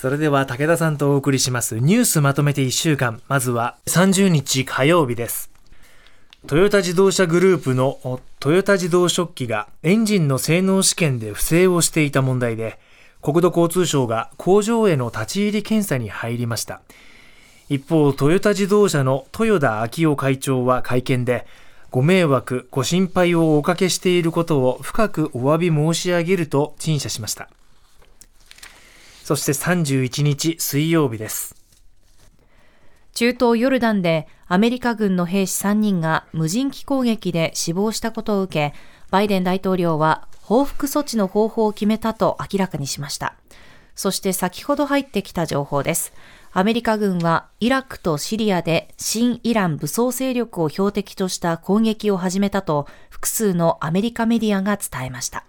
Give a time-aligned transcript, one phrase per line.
[0.00, 3.20] それでは武田さんとお送りしますニュースまとめて1週間。
[3.26, 5.50] まずは30日火曜日です。
[6.46, 12.78] トヨタ自動車グループのトヨタ自動食器がエンジンの性能試験で不正をしていた問題で、
[13.22, 16.80] 国土交通省が工場への立ち入り検査に入りました。
[17.68, 21.44] 一方、トヨタ自動車の豊田昭夫会長は会見で、
[21.90, 27.48] ご迷惑、ご心配をおかけしていることを深くお詫び申し上げると陳謝しました。
[29.28, 31.54] そして31日水曜日です。
[33.12, 38.74] 中東ヨルダンでアメリカ軍の兵士3人が無人機攻撃で死亡したことを受け、
[39.10, 43.34] バイデン大統領は報復措置の方法を決めたと明らかにしました。
[43.94, 46.14] そして先ほど入ってきた情報です。
[46.50, 55.44] アメリカ軍はイラクとシリアで新イラン武装勢力を標的とした攻撃を始めたと複数のアメリカメディアが伝えました。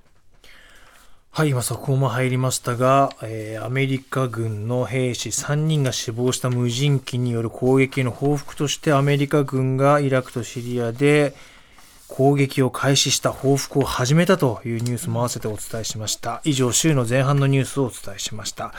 [1.39, 11.33] はい、今速報も入りましたが、えー、アメリカ軍の兵士3人が死亡した無人機による攻撃の報復としてアメリカ軍がイラクとシリアで
[12.09, 16.41] 攻撃を開始した報復を始めたというニュースも合わせてお伝えしました。
[16.43, 18.73] 以上、週の前半のニュースをお伝えしました。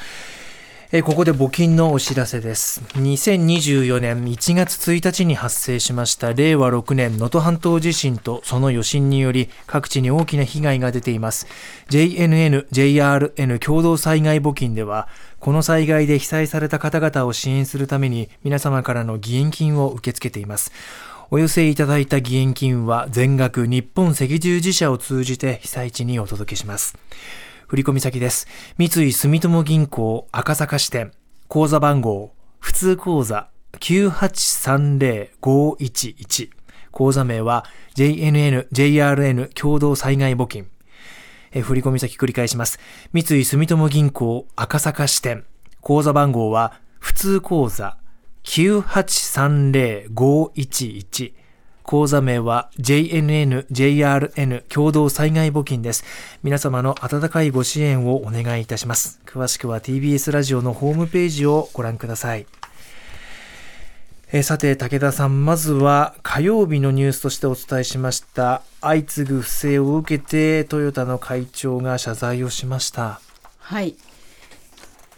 [0.93, 2.81] えここで募金のお知らせです。
[2.95, 11.47] 2024年1月1日に発生しました令和6年能登半島地震とその余震により各地に大きな被害が出ています。
[11.91, 15.07] JNN、JRN 共同災害募金では
[15.39, 20.73] この災害で被災された方々を支援するために皆様からの義援金を受け付けています。
[21.31, 26.99] お寄せいただいた義援金は全額日本赤十字社を通じて被災地にお届けします。
[27.71, 28.49] 振込先です。
[28.79, 31.13] 三井住友銀行赤坂支店、
[31.47, 36.51] 口座番号、普通口座9830-511。
[36.91, 40.67] 口座名は JNN、JRN 共同災害募金。
[41.53, 42.81] え振込先繰り返します。
[43.13, 45.45] 三井住友銀行赤坂支店。
[45.81, 47.99] 口座番号は普通口座
[48.43, 51.40] 9830-511。
[51.83, 56.05] 口座名は JNN、JRN 共同災害募金です。
[56.43, 59.21] 皆様の温かいご支援をお願いいたします。
[59.27, 62.47] 詳しくは TBS ラジオのホームページをご覧ください。
[64.33, 73.21] えさて、武田さん、まずは火曜日のニュースとしてお伝えしました相次ぐ不正を受けてトヨタの会長が謝罪をしました。
[73.59, 73.97] はい。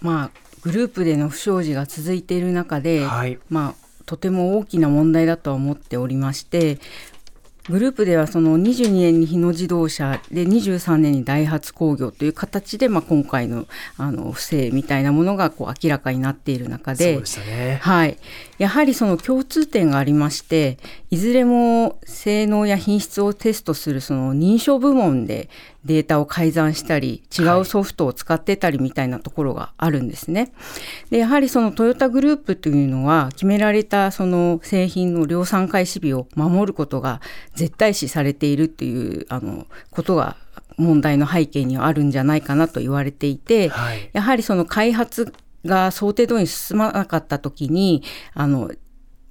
[0.00, 0.31] まあ、
[0.62, 6.79] グループでの不祥事が続いている中で、はい、まあ、とても大きな問題だと思っておりまして
[7.69, 18.19] グループではその22年に日野自動車で23年にダイハツ工業という形で、まあ、今回のあの不正みたいなものがこう明らかになっている中で、ね、はい、
[18.59, 20.79] やはりその共通点がありまして
[21.11, 25.49] いずれも性能や品質をテストするその認証部門で
[25.84, 30.53] データを改ざんしたり違うソフトを使ってたりみたいなところがあるんですね。
[31.10, 37.20] でやはりそのトヨタグループというのは決められたその製品の量産開始日を守ることが
[37.54, 40.37] 絶対視されているっていうあのことが
[40.76, 45.32] 問題の背景にはあるんじゃないかなと言われていて、はい、やはりその開発
[45.64, 48.03] が想定通りに進まなかった時に
[48.34, 48.70] あの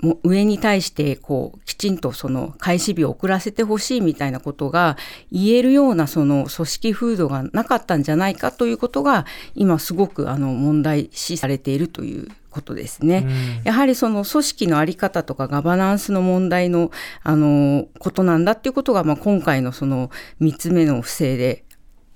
[0.01, 4.97] も上に対してこうきちんとその開始日を遅らせてほしいみたいなことが
[5.31, 9.25] 言えるようなその組織風土がなかったんじゃないかということが
[9.55, 13.25] 今すごくあの問題視されているということですね。
[13.63, 16.91] やはりその組織の在り方とかガバナンスの問題の
[17.23, 21.63] あのことなんだっていうことが、まあ、今回のその3つ目の不正で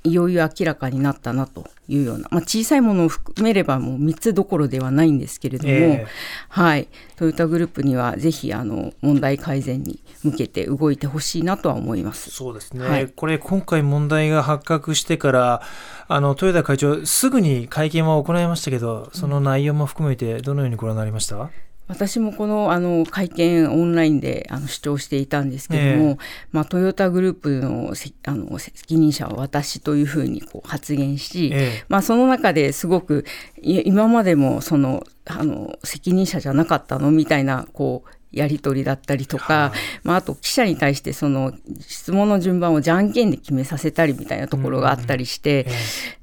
[0.06, 6.08] いよいよ明らかになったなというような、まあ、小さいものを含めればもう3つどころではないんですけれども、えー、
[6.50, 12.30] はい、トヨタグループにはぜひあの問題改善に向けて動いてほしいなとは思います。
[12.30, 15.62] そうですね、はい、これ、今回問題が発覚してから、
[16.08, 21.50] あの豊田会長、すぐに会見は行いましたけど、その内容も含めて、どのようにご覧になりました、
[21.88, 26.18] 私もこのあの会見オンラインであの主張していたんですけども、えー、
[26.52, 27.94] まあ、トヨタグループの
[28.26, 33.26] あの責任者は私というふうにこう発言し、えー、まあ、その中ですごく
[33.62, 37.12] 今までもそのあの責任者じゃなかったの？
[37.12, 45.76] みたいなこうやり取りだったりとか、はい、まあ、あと記者に対してその質問の順番をじゃんけんで決めさせたりみたいなところがあったりして、うんうん、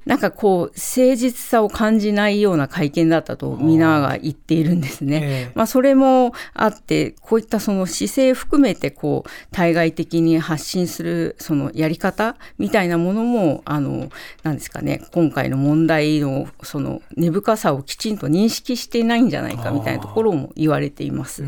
[0.05, 5.51] なんかこう誠実さを感じないような会見だったと皆が言っているんですね。
[5.55, 14.09] まあ、それもあってこういったその姿勢含めてこう対外的に発信するそのやり方みたいなものもあの
[14.43, 21.43] なんですかね今回の問題のその根深さをきちんと認識していないんじゃないかみたいなところも言われています。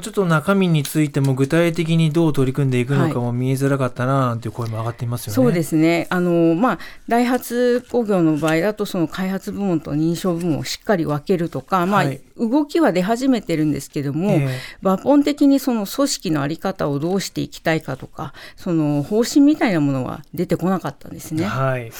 [0.00, 5.34] ちょっと中身についても具体的にどう取り組んでいくのかも見えづらかったななんていう声も上がっていますよね。
[5.34, 6.78] そうですねあの、まあ、
[7.08, 21.44] ダイハツ工業の場合だとその開発部門と認証部門をしっかり分けるとか、まあ、はい、動きは出始めてるんですけども、えー、抜本的にその組織の在り方をどうしていきたいかとかその方針みたいなものは出てこなかったんですね。
[21.44, 21.90] はい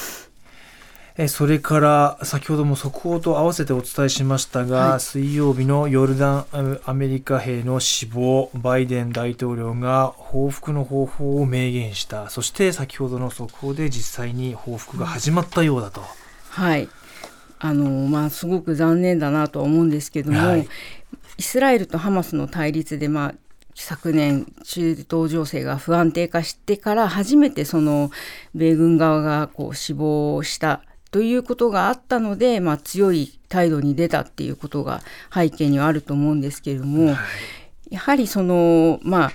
[1.26, 12.30] それから先ほども速報と合わせてお伝えしましたが、はい、水曜日のヨルダンアメリカ兵の死亡バイデン大統領が報復の方法を明言した。
[12.30, 16.02] そして先ほどの速報で実際に報復が始まったようだと。
[16.50, 16.88] はい。
[17.58, 20.68] あのまあ、すごく残念だなとは思うんですけども、はい、
[21.38, 23.34] イスラエルとハマスの対立で、まあ、
[23.74, 28.10] 昨年中東情勢が不安定化してから初めてその
[28.54, 35.00] 米軍側がこう死亡したということがあったので、まあ、強い態度に出たっていうことが
[35.32, 37.18] 背景にはあると思うんですけれども、は
[37.90, 39.32] い、やはりそのまあ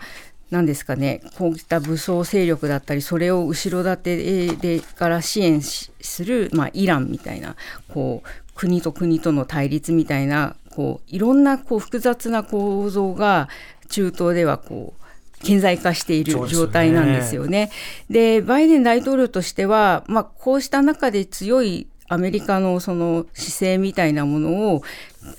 [0.51, 5.91] 何ですかねこういった武装勢力だったりそれを後ろ盾でから支援す
[6.23, 7.55] る、まあ、イランみたいな
[7.89, 13.49] こう国と国との対立みたいなこういろんなこう複雑な構造が
[13.89, 15.02] 中東ではこう
[15.43, 17.69] 顕在化している状態なんですよね。
[18.09, 24.83] で、ね、バイデン大統領としては、まあ、こうした中で強いアメリカのその姿勢みたいなものを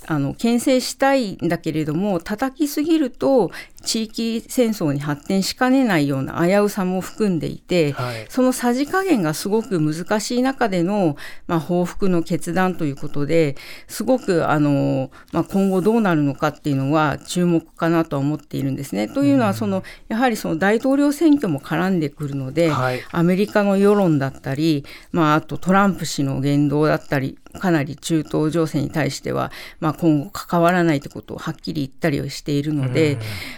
[0.07, 3.51] あの牽制したいんだけれども叩きすぎると
[3.83, 11.15] 地域戦争に発展しかねないような危うさも含んでいて、はい、そのさじ加減がすごく難しい中での、
[11.47, 13.55] まあ、報復の決断ということで
[13.87, 19.07] すごくあの、まあ、今後どうなるのかっていうのは注目かなとは思っているんですね。
[19.07, 33.17] というのはそのやはりその大統領選挙も絡んでくるので、はい、アメリカの世論だったり、まあ、あとトランプ氏の言動だったりかなり中東情勢に対しては、まあ、今後関わらないということをはっきり言ったりをしているので、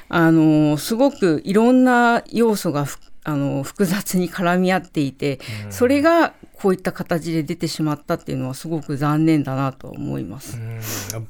[0.10, 2.86] あのすごくいろんな要素が
[3.24, 5.40] あの複雑に絡み合っていて、
[5.70, 10.60] それがこういった形で出てしまったっていうのはすごく残念だなと思います。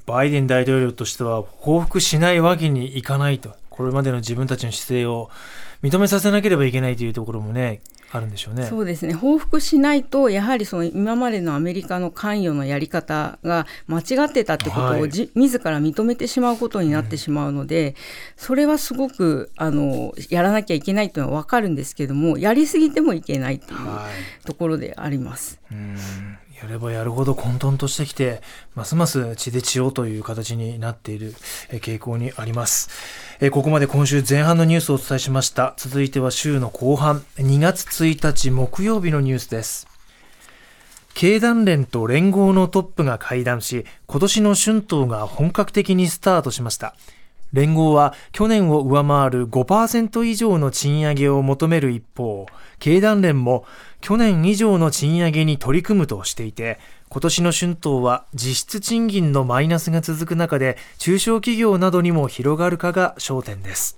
[0.06, 3.56] バイデン大統領としては報復しないわけにいかないと。
[3.70, 5.30] これまでの自分たちの姿勢を
[5.84, 7.82] 認めさせなければいけないというところもね
[8.12, 8.66] あるんでしょうね。
[8.66, 17.96] そうですね報復しないとやはりその今までのアメリカの関与のやり方が間違ってたってことをじ、はい、自ら認めてしまうことになってしまうので、うん、
[18.38, 23.80] それはすごくあのやらなきゃいけないというのは分かるんですけどもやりすぎてもいけないという
[24.46, 25.60] ところであります。
[25.70, 25.98] はい、うん
[26.62, 28.42] やればやるほど混沌としてきて、
[28.74, 31.36] ますます血で血をという形になっている
[31.70, 32.90] 傾向にあります。
[33.52, 35.76] ここまで今週前半のニュースをお伝えしました。
[35.78, 39.88] 続いては週の後半、2月1日木曜日のニュースです。
[41.14, 46.96] 経団連と連合のトップが会談し、今年の春闘が本格的にスタートしました。
[47.54, 52.46] 連合は去年を上回る5%以上の賃上げを求める一方、
[52.80, 53.66] 経団連も
[54.02, 56.80] 去年以上の賃上げに取り組むとしていて、
[57.10, 63.98] 今年の春闘は実質賃金のマイナスが続く中で、中小企業などにも広がるかが焦点です。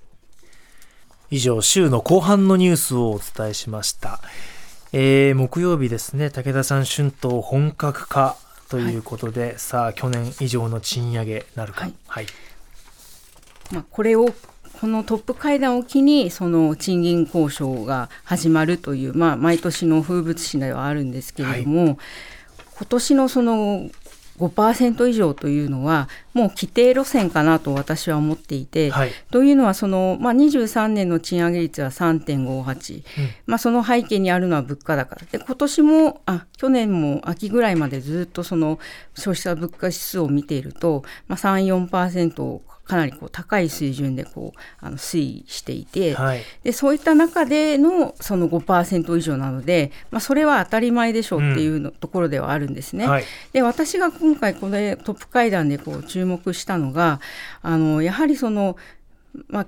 [1.30, 4.20] 以上、週の後半のニュースをお伝えしました。
[4.92, 8.36] えー、木曜日ですね、武田さん春闘本格化
[8.68, 11.82] ということで、はい、さあ、去年以上の賃上げなるか。
[11.82, 12.26] はい、はい
[13.70, 14.34] まあ、これを
[14.80, 21.96] このトップ会談を機にその賃金交渉が始まるという、まあ、毎年の風物詩ではあるんですけれども、はい、
[22.78, 23.90] 今年のその
[24.38, 33.02] 5%以上というのはもう規定路線かなと私は思っていて、はい、というのはその、まあ、23年の賃上げ率は3.58、うん、
[33.44, 35.14] まあ、その背景にあるのは物価高。
[35.30, 38.78] で今年もあ去年も秋ぐらいまでずっとその
[39.14, 53.06] 消費者物価指数を見ていると、まあ、34%をかなりこう高い水準でこうあの推移していて、はい、でそういった中でのその5%以上なので、まあ、それは当たり前でしょうっていうの、ところではあるんですね。
[53.06, 57.20] はい、で私が今回これトップ会談でこう注目したのが
[57.62, 58.76] あのやはりその、
[59.46, 59.66] まあ、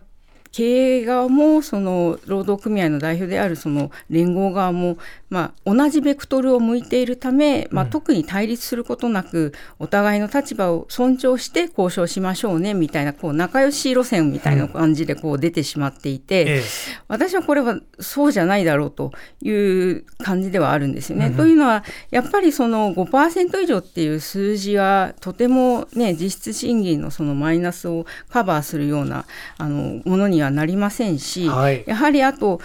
[0.53, 4.99] 経営側もその労働組合の代表であるその連合側も、
[5.31, 16.63] まあ、同じベクトルを向いているため、まあ、特に対立することなくお互いの立場を尊重して交渉しましょうねみたいなこう仲良し路線みたいな感じでこう出てしまっていて、
[17.09, 21.31] 私はこれはそうじゃないだろうという感じではあるんですよね。
[21.31, 29.25] というのはやっぱりその5%以上っていう数字はとてもね実質賃金のそのマイナスをカバーするような
[29.57, 32.61] あのものにはなりませんし、はい、やはりあと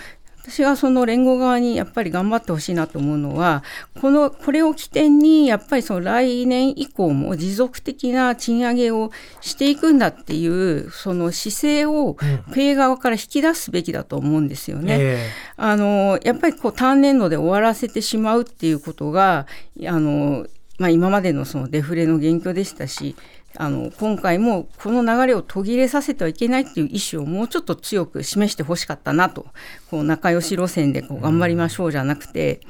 [0.50, 3.64] 私がその連合側にやっぱり頑張ってほしいなと思うのは
[4.00, 12.16] このこれを起点にやっぱりその来年以降も持続的な賃上げをしていくんだっていうその姿勢を
[12.54, 14.98] 経営側から引き出すべきだと思うんですよね。
[15.00, 19.48] えー、あのやっぱりこう単年度で終わらせてしまうっていうことが
[19.86, 23.16] あの、まあ、今までのそのデフレの元凶でしたし
[23.56, 29.48] あの今回もこの流れを途切れさせてはいけないっていう意思をもうちょっと強く示してほしかったなと
[29.90, 32.62] こう仲良し路線でこう頑張りましょうじゃなくて、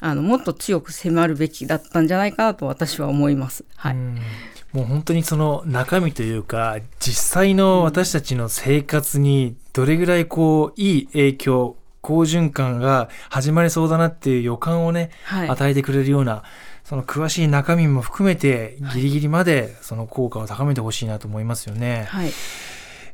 [0.00, 3.64] あのもっと強く迫るべきだったんじゃないかなと私は思います。
[3.76, 16.44] はい、もう本当にその中身というか実際の私たちの生活にどれぐらいこういい影響好循環が始まりそうだなっていう予感をね、はい、与えてくれるような
[16.88, 22.06] その詳しい中身も含めてギリギリまでその効果を高めてほしいなと思いますよね。
[22.08, 22.30] はい、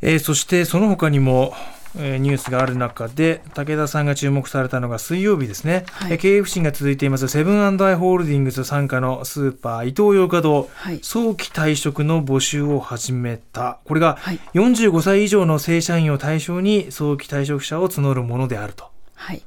[0.03, 1.55] えー、そしてその他にも
[1.99, 13.79] えニュースがある中で武田さんが注目されたのが水曜日ですね、はい、経営不振が続いていますセブンアイ・ホールディングス傘下のスーパーイトーヨーカドー、早期退職の募集を始めた。
[13.85, 14.17] これが
[14.55, 18.91] 45歳以上の正社員を対象に早期退職者を募るものであると。
[19.15, 19.43] はい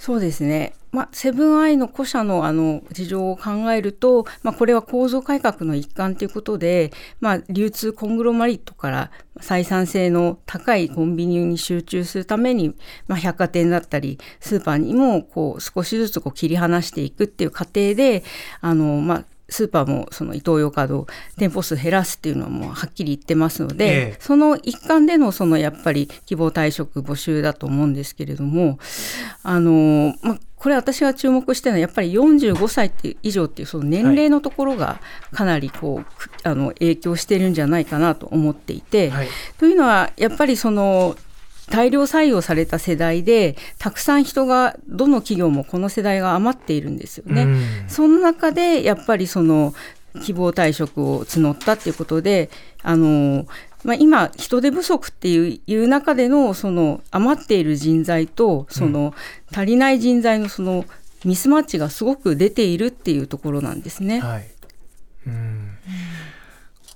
[0.00, 0.72] そうですね。
[0.92, 6.90] まあ、セブンアイの古社のあの事情を考えると、まあ、これは構造改革の一環ということで、
[7.20, 12.74] まあ、流通コングロマリットから採算性の高いコンビニに集中するために、
[13.08, 18.24] まあ、百貨店だったりスーパーにもこう少しずつこう切り離していくっていう過程で
[18.62, 28.78] あの、まあ、スーパーもそのイトーヨーカドー店舗数減らすっていうのはもうはっきり言ってますので、ええ、その一環でのそのやっぱり希望退職募集だと思うんですけれども
[29.42, 35.00] あの、まあ、これ私が注目してるのはやっぱり45歳って以上っていうその年齢のところが
[35.32, 36.06] かなりこう、はい、
[36.44, 39.28] あの影響してるんじゃないかなと思っていて、はい、
[39.58, 41.16] というのはやっぱりその
[41.70, 47.46] 大量採用された世代でたくさん人がどの企業もこの世代が余っているんですよね。
[47.88, 49.72] その中でやっぱりその
[50.22, 52.50] 希望退職を募ったっていうことで
[52.82, 53.46] あの
[53.82, 59.14] まあ、今人手不足っていう中でのその余っている人材とその
[59.54, 60.84] 足りない人材のその
[61.24, 64.20] ミスマッチがすごく出ているっていうところなんですね。
[64.20, 64.46] はい、
[65.26, 65.70] うん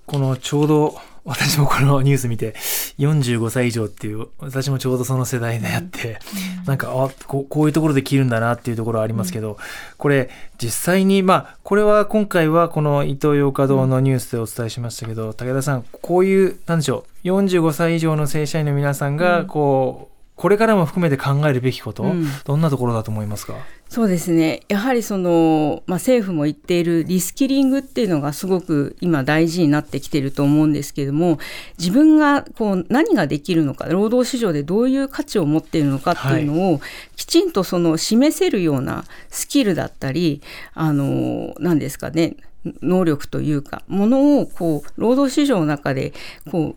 [0.06, 2.54] このちょうど私もこのニュース見て、
[2.98, 6.18] 45歳以上っていう、私もちょうどその世代であって、
[6.66, 9.56] なんか、あここういうところで切るんだなっていうところありますけど、
[9.96, 10.28] これ、
[10.62, 23.54] 実際に、まあ、これは今回はこの伊東洋華堂のニュースでお伝えしましたけど、武田さん、こういう、なんでしょう、45歳以上の正社員の皆さんが、こう、これからも含めて考えるべきこと、うん、どんなところだと思いますか？
[23.88, 24.62] そうですね。
[24.68, 31.38] やはりその、まあ、政府も言っているリスキリングっていうのがすごく今大事になってきてると思うんですけれども
[31.78, 36.80] 自分がこう何ができるのか労働市場でどういう価値を持っているのかっていうのを、
[37.14, 40.42] きちんとその示せるようなスキルだったり
[40.74, 42.34] あの何ですかね
[42.82, 46.12] 能力というかものをこう労働市場の中で
[46.50, 46.74] こ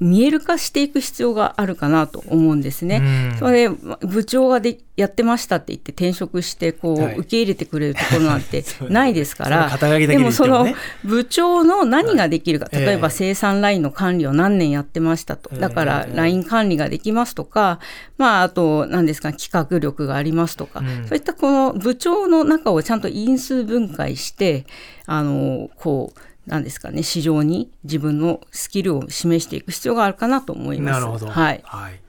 [0.00, 3.34] 見える化していく必要があるかなと思うんですね。
[3.38, 10.66] それで部長がでやってましたって言って転職してこう、受け入れてくれるところなんて ないですから、でもその
[11.04, 17.78] 部長の何ができるか、例えば生産ラインの管理を何年やってましたと、だからライン管理ができますとか、
[18.18, 24.64] まああと何ですか企画力がありますとか、そういったこの部長の中をちゃんと因数分解して
[25.06, 31.00] あのこうなんですかね市場に自分のスキルを示していく必要があるかなと思います。
[31.00, 31.28] なるほど。
[31.28, 31.60] はい。
[31.64, 32.00] はい、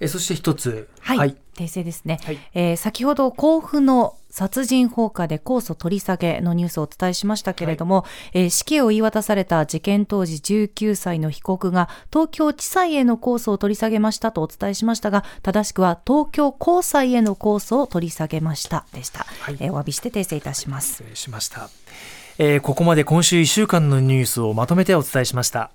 [0.00, 2.20] えそして一つ、はい、はい、訂正ですね。
[2.24, 18.84] はい、えー、先ほど甲府の殺人放火で控訴取り下げのニュースをお伝えしましたけれども、はい、えー、死刑を言い渡された事件当時19歳の被告が東京地裁への控訴を取り下げましたとお伝えしましたが正しくは東京高裁への控訴を取り下げました。
[18.92, 20.96] でした、はい、えー、お詫びして訂正いたします。
[20.96, 21.70] 失礼しました
[22.38, 25.70] えー、ここまで今週1週間のニュースをまとめてお伝えしました。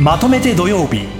[0.00, 1.19] まとめて土曜日。